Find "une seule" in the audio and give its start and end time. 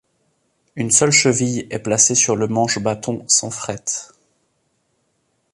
0.75-1.11